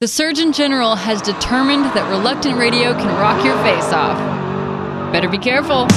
[0.00, 4.16] The Surgeon General has determined that reluctant radio can rock your face off.
[5.12, 5.88] Better be careful.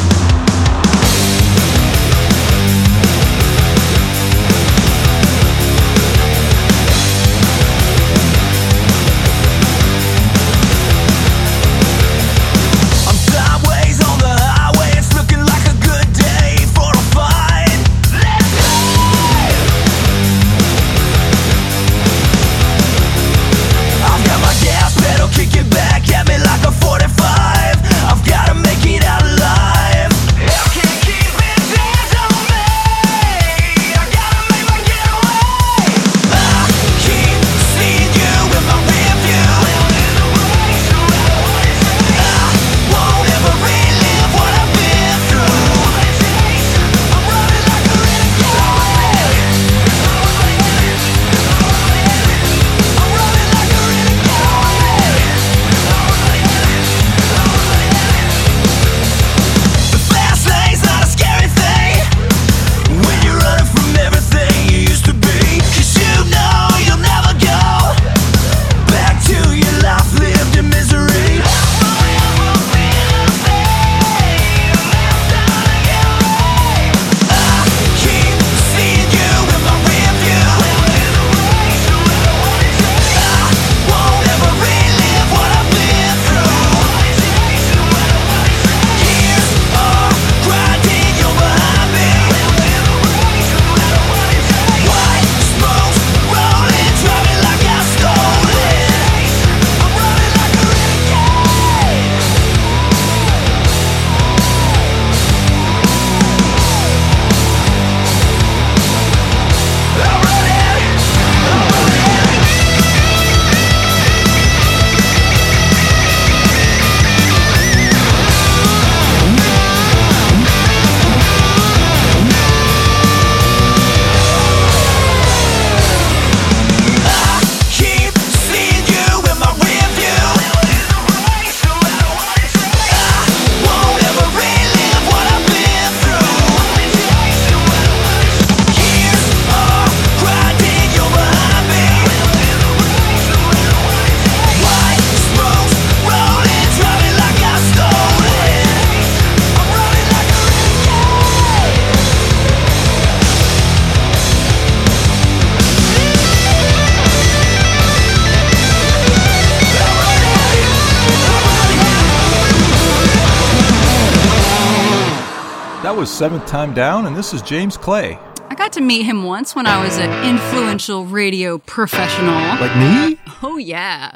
[165.84, 168.18] That was Seventh Time Down, and this is James Clay.
[168.50, 172.36] I got to meet him once when I was an influential radio professional.
[172.36, 173.20] Like me?
[173.44, 174.12] Oh, yeah.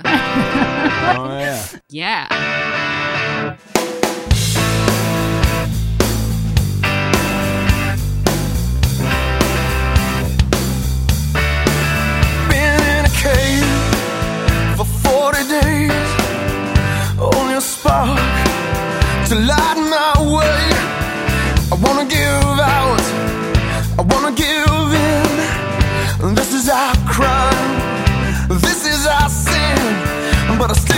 [1.18, 1.28] oh,
[1.90, 2.28] yeah.
[2.30, 3.58] Yeah.
[12.50, 13.68] Been in a cave
[14.78, 16.10] for 40 days.
[17.20, 18.18] Only a spark
[19.28, 19.77] to light
[22.58, 23.02] move out.
[24.00, 24.94] I wanna give
[26.26, 26.36] in.
[26.36, 28.50] This is our crime.
[28.50, 30.58] This is our sin.
[30.58, 30.97] But I still.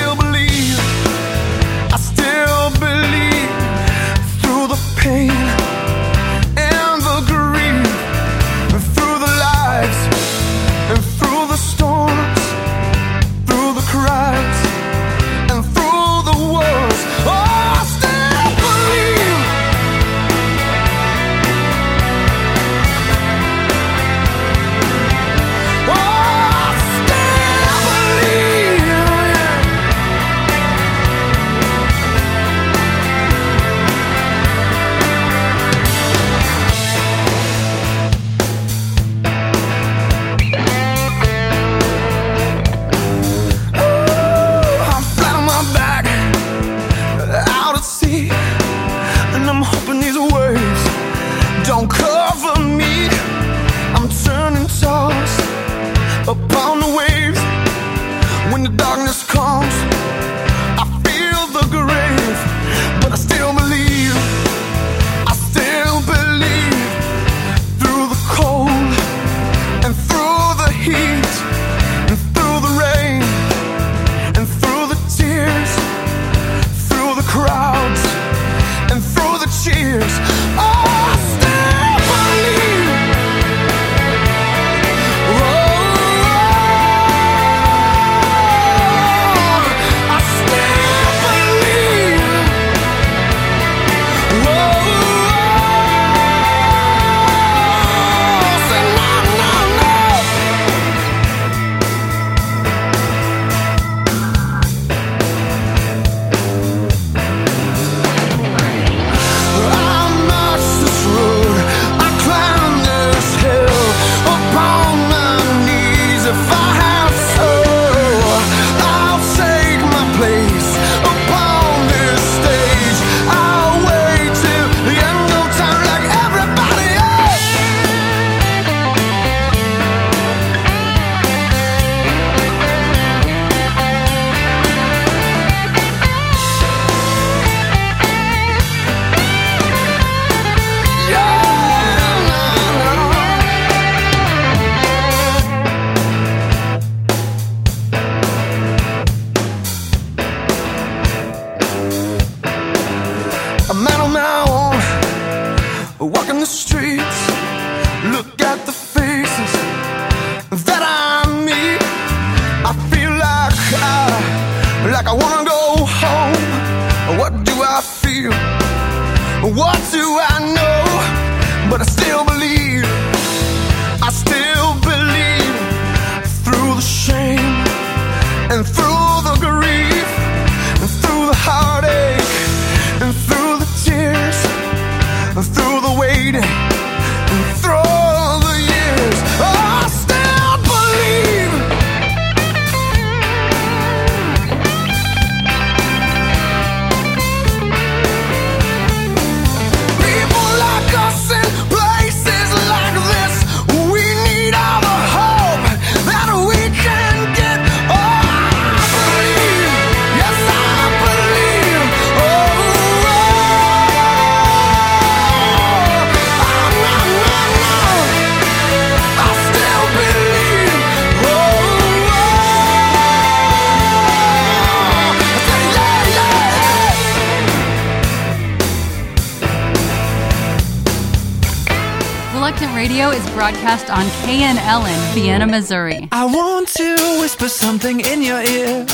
[233.70, 236.08] Is broadcast on KNL in Vienna, Missouri.
[236.12, 238.86] I want to whisper something in your ear.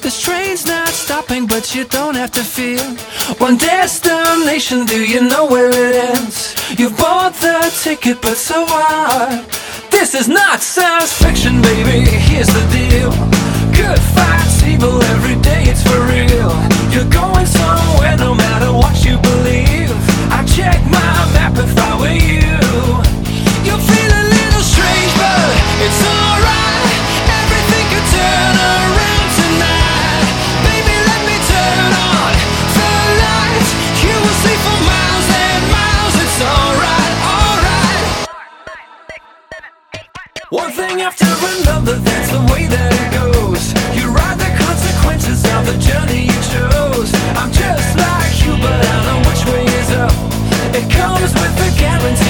[0.00, 2.82] This train's not stopping, but you don't have to fear.
[3.38, 6.54] One destination, do you know where it ends?
[6.78, 9.46] You bought the ticket, but so what?
[9.90, 12.08] This is not science fiction, baby.
[12.28, 13.10] Here's the deal.
[13.72, 16.52] Good fights evil every day, it's for real.
[16.92, 19.90] You're going somewhere no matter what you believe.
[20.30, 22.08] I check my map if I were.
[22.08, 23.09] You
[40.50, 43.70] One thing after another, that's the way that it goes.
[43.94, 47.14] You ride the consequences of the journey you chose.
[47.38, 50.10] I'm just like you, but I know which way is up.
[50.74, 52.29] It comes with a guarantee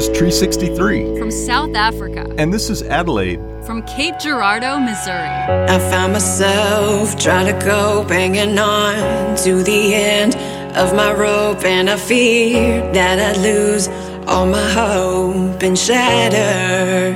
[0.00, 1.18] was Tree 63.
[1.18, 3.38] From South Africa, And this is Adelaide.
[3.66, 5.28] from Cape Girardeau, Missouri.
[5.74, 10.34] I found myself trying to go banging on to the end
[10.74, 13.88] of my rope, and I feared that I'd lose
[14.26, 17.12] all my hope and shatter.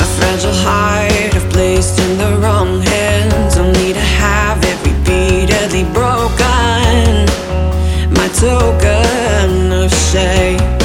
[0.00, 6.17] My fragile heart I've placed in the wrong hands, only to have it repeatedly broken.
[8.40, 10.77] Token of shame.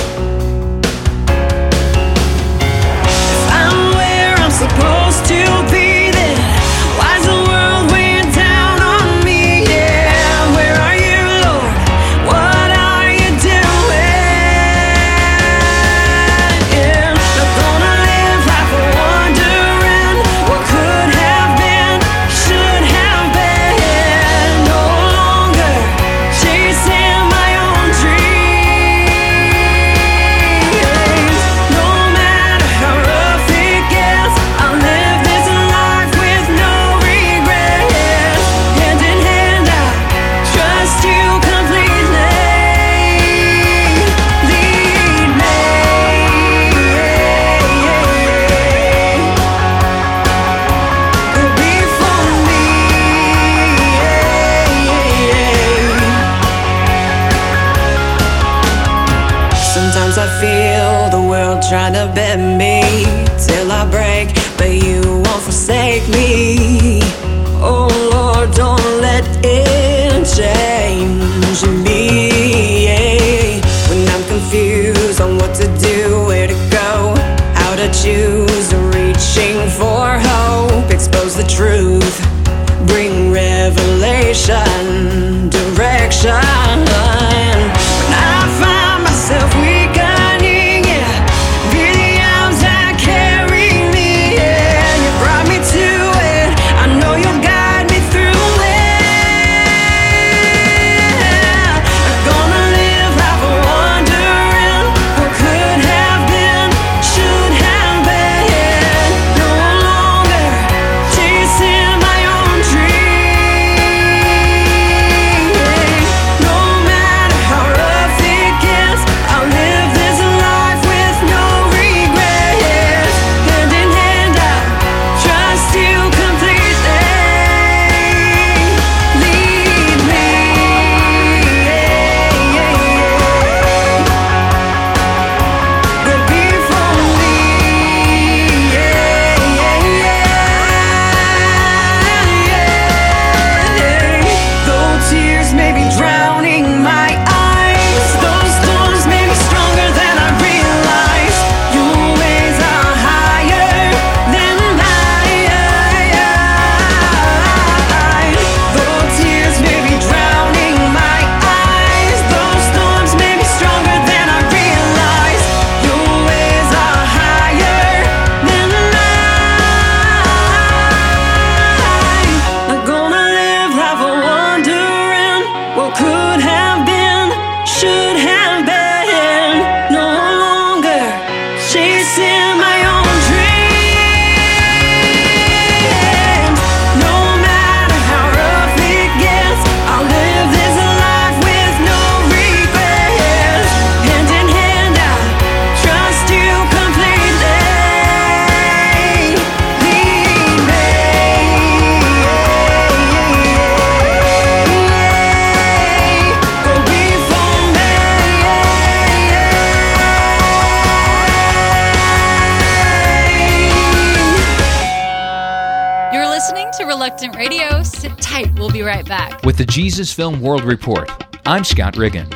[217.14, 217.84] Reluctant Radio.
[217.84, 218.52] Sit tight.
[218.58, 219.44] We'll be right back.
[219.44, 221.12] With the Jesus Film World Report,
[221.46, 222.28] I'm Scott Riggin.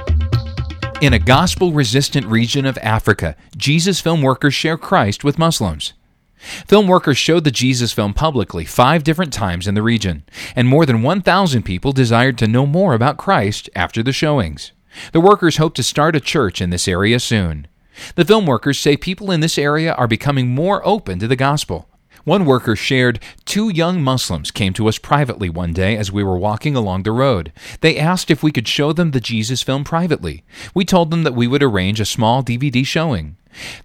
[1.01, 5.93] In a gospel resistant region of Africa, Jesus film workers share Christ with Muslims.
[6.37, 10.23] Film workers showed the Jesus film publicly five different times in the region,
[10.55, 14.73] and more than 1,000 people desired to know more about Christ after the showings.
[15.11, 17.65] The workers hope to start a church in this area soon.
[18.13, 21.89] The film workers say people in this area are becoming more open to the gospel.
[22.27, 26.37] One worker shared, Two young Muslims came to us privately one day as we were
[26.37, 27.53] walking along the road.
[27.79, 30.43] They asked if we could show them the Jesus film privately.
[30.73, 33.37] We told them that we would arrange a small DVD showing.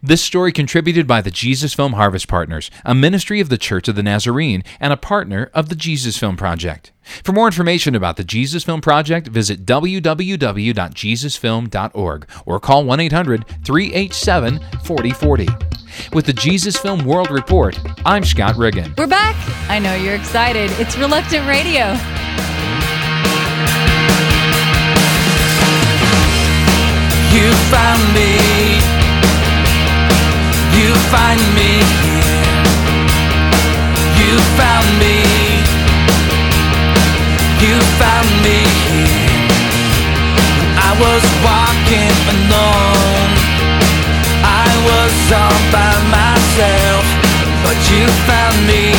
[0.02, 3.94] This story contributed by the Jesus Film Harvest Partners, a ministry of the Church of
[3.94, 6.90] the Nazarene and a partner of the Jesus Film Project.
[7.02, 14.60] For more information about the Jesus Film Project, visit www.jesusfilm.org or call 1 800 387
[14.84, 15.48] 4040.
[16.12, 18.94] With the Jesus Film World Report, I'm Scott Riggin.
[18.96, 19.36] We're back.
[19.68, 20.70] I know you're excited.
[20.78, 21.94] It's Reluctant Radio.
[27.32, 28.36] You found me.
[30.76, 32.54] You find me here.
[34.20, 35.21] You found me.
[37.62, 38.58] You found me.
[40.74, 43.30] I was walking alone.
[44.42, 47.04] I was all by myself,
[47.62, 48.90] but you found me.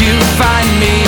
[0.00, 1.01] You find me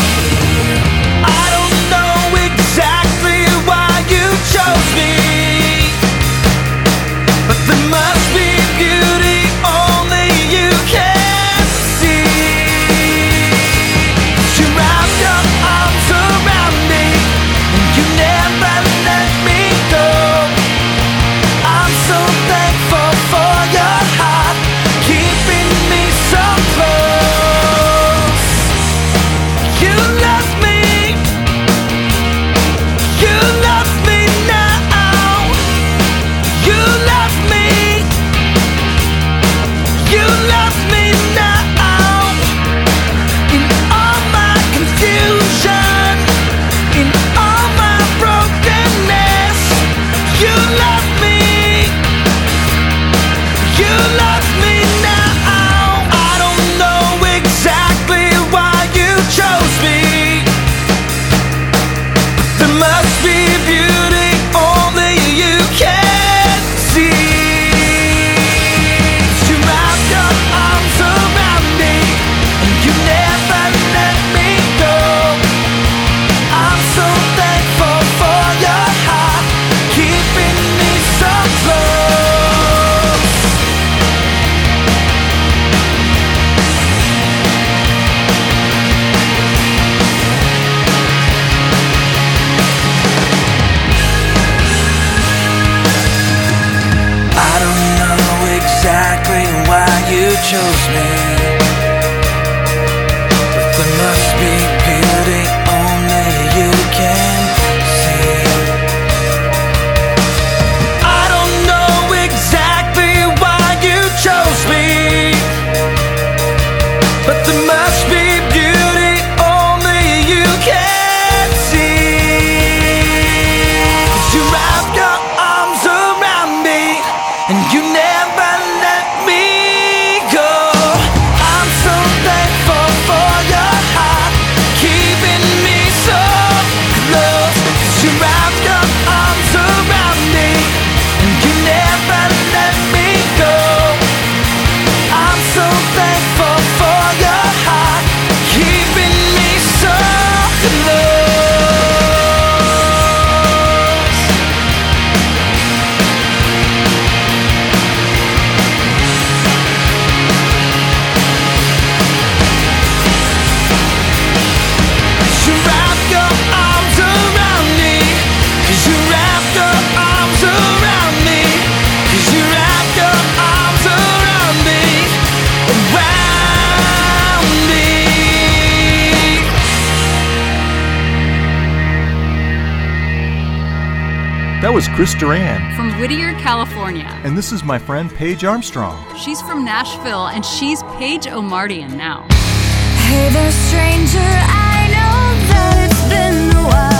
[184.65, 185.77] That was Chris Duran.
[185.77, 187.05] From Whittier, California.
[187.23, 188.97] And this is my friend Paige Armstrong.
[189.15, 192.27] She's from Nashville, and she's Paige Omartian now.
[192.31, 196.94] Hey there, stranger, I know that it's been a while.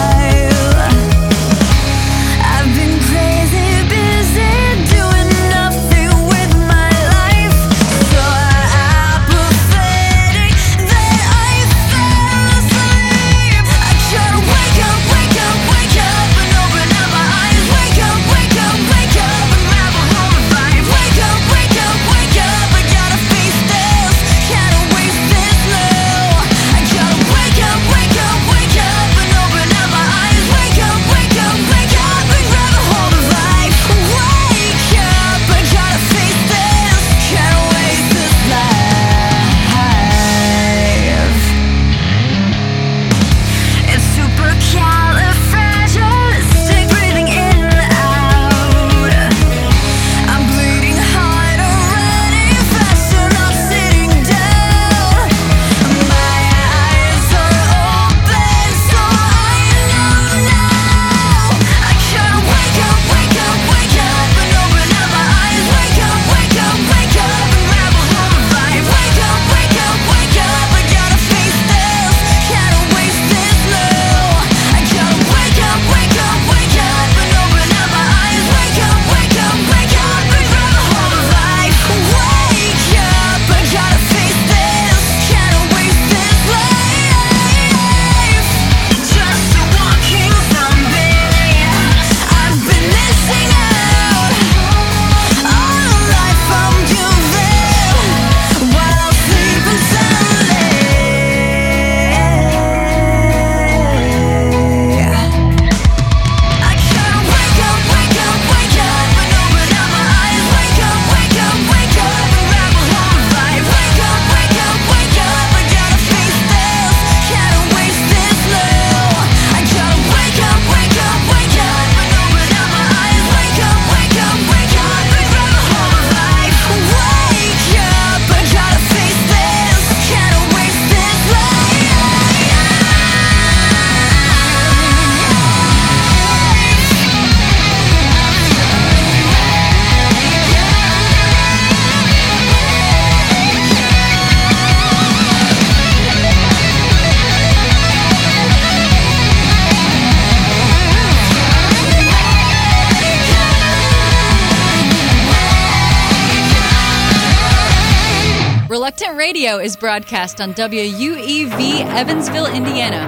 [158.97, 163.03] tent Radio is broadcast on WUEV Evansville, Indiana.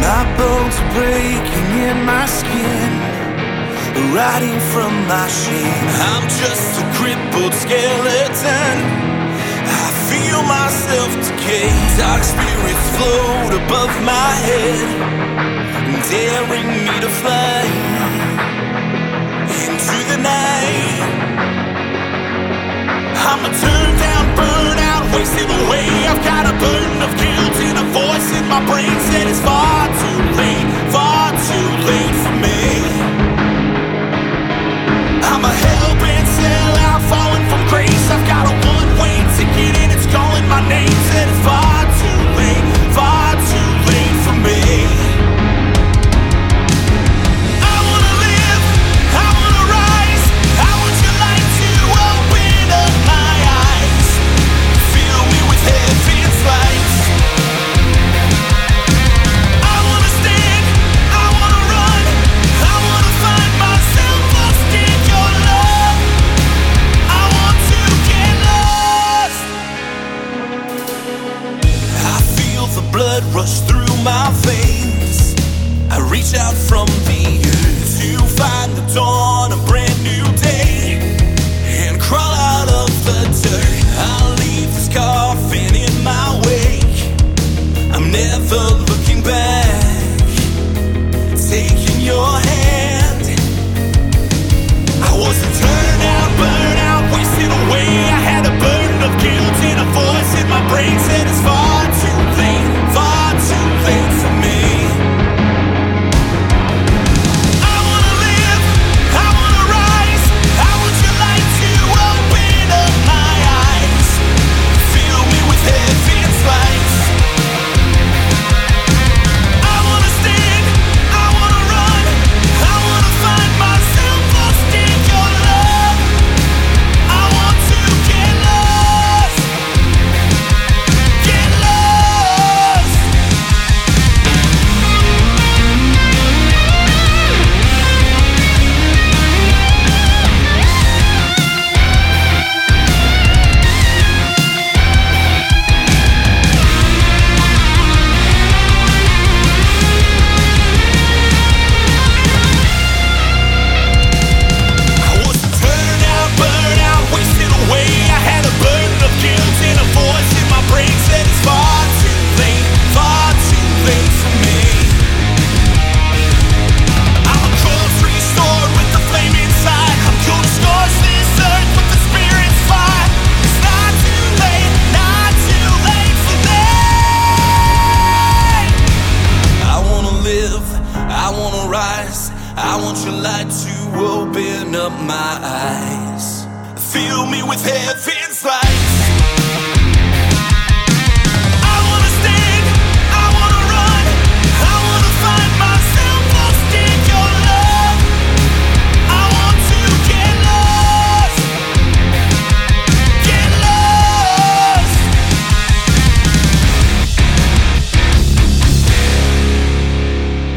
[0.00, 2.90] My bones breaking in my skin,
[4.14, 5.26] riding from my.
[6.12, 8.76] I'm just a crippled skeleton.
[9.66, 11.70] I feel myself decay.
[11.98, 14.86] Dark spirits float above my head,
[16.10, 17.64] daring me to fly
[19.66, 21.15] into the night.
[23.26, 25.88] I'm a turned down, burnout, wasting away.
[26.06, 29.88] I've got a burden of guilt and a voice in my brain said it's far
[29.98, 33.25] too late, far too late for me.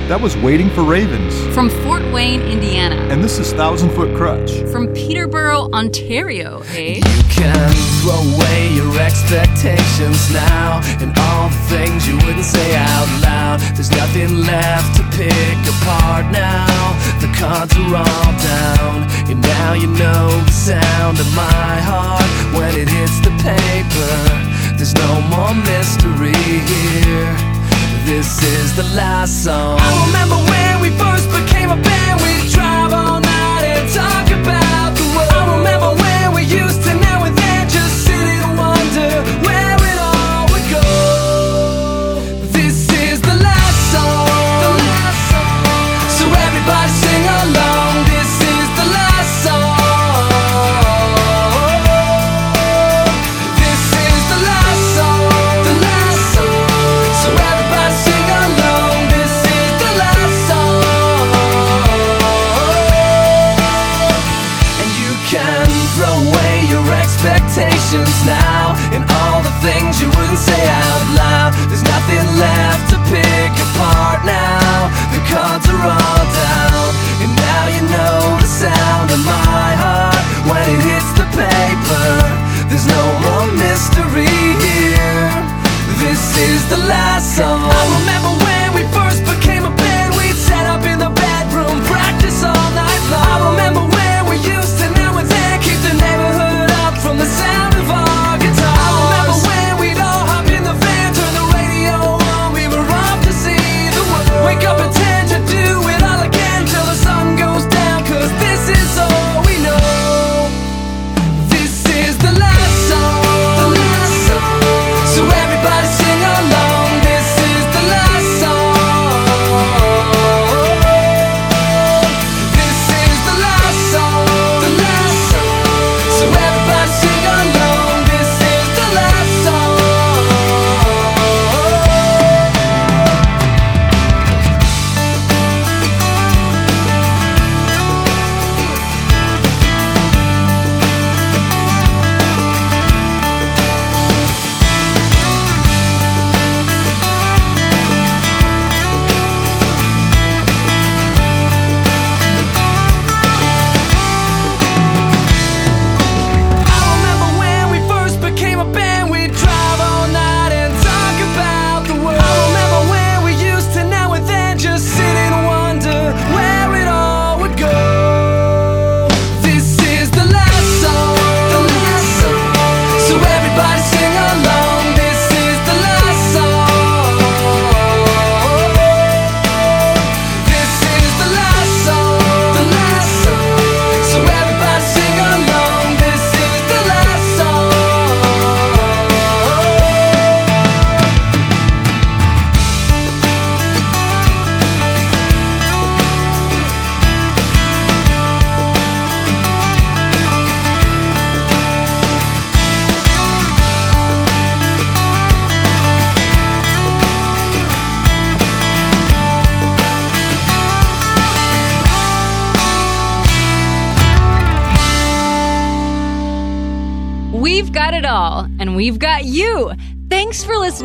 [0.10, 1.38] That was Waiting for Ravens.
[1.54, 2.96] From Fort Wayne, Indiana.
[3.14, 4.50] And this is Thousand Foot Crutch.
[4.72, 6.98] From Peterborough, Ontario, eh?
[6.98, 7.70] You can
[8.02, 13.60] throw away your expectations now and all the things you wouldn't say out loud.
[13.78, 16.66] There's nothing left to pick apart now.
[17.22, 19.06] The cards are all down.
[19.30, 22.26] And now you know the sound of my heart
[22.58, 24.18] when it hits the paper.
[24.74, 26.34] There's no more mystery
[26.66, 27.49] here
[28.10, 29.78] this is the last song.
[29.80, 32.79] I remember when we first became a band, we tried.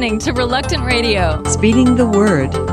[0.04, 1.42] Listening to Reluctant Radio.
[1.44, 2.63] Speeding the word.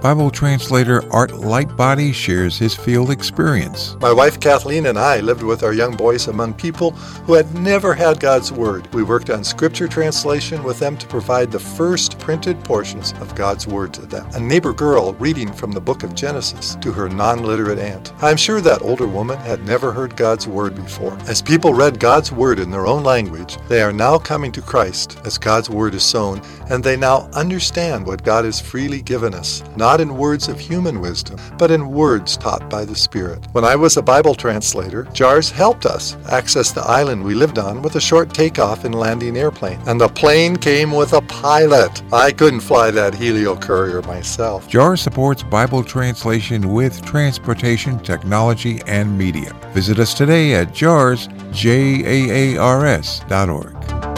[0.00, 3.96] Bible translator Art Lightbody shares his field experience.
[4.00, 6.92] My wife Kathleen and I lived with our young boys among people
[7.26, 8.90] who had never had God's Word.
[8.94, 13.66] We worked on scripture translation with them to provide the first printed portions of God's
[13.66, 14.26] Word to them.
[14.32, 18.14] A neighbor girl reading from the book of Genesis to her non literate aunt.
[18.22, 21.18] I'm sure that older woman had never heard God's Word before.
[21.28, 25.18] As people read God's Word in their own language, they are now coming to Christ
[25.26, 29.62] as God's Word is sown, and they now understand what God has freely given us.
[29.76, 33.44] Not not in words of human wisdom, but in words taught by the Spirit.
[33.50, 37.82] When I was a Bible translator, JAARS helped us access the island we lived on
[37.82, 39.80] with a short takeoff and landing airplane.
[39.88, 42.04] And the plane came with a pilot.
[42.12, 44.68] I couldn't fly that Helio courier myself.
[44.68, 49.52] JAARS supports Bible translation with transportation, technology, and media.
[49.74, 54.09] Visit us today at jars, J-A-A-R-S dot org.